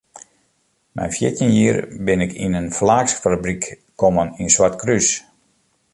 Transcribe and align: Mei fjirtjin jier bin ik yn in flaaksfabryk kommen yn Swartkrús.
Mei 0.99 1.09
fjirtjin 1.17 1.53
jier 1.57 1.77
bin 2.07 2.23
ik 2.25 2.33
yn 2.45 2.57
in 2.59 2.75
flaaksfabryk 2.77 3.63
kommen 4.01 4.33
yn 4.41 4.53
Swartkrús. 4.55 5.07